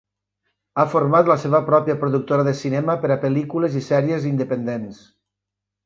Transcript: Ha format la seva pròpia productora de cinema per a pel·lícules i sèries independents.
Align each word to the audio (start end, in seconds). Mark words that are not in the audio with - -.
Ha 0.77 0.85
format 0.93 1.29
la 1.33 1.35
seva 1.43 1.59
pròpia 1.67 1.97
productora 2.05 2.47
de 2.49 2.55
cinema 2.63 2.99
per 3.05 3.13
a 3.17 3.21
pel·lícules 3.29 3.79
i 3.83 3.87
sèries 3.93 4.31
independents. 4.35 5.09